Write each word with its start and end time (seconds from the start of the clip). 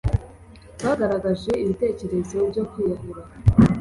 bagaragaje 0.85 1.51
ibitekerezo 1.63 2.35
byo 2.51 2.63
kwiyahura 2.69 3.21